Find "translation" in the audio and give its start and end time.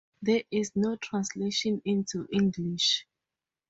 0.95-1.79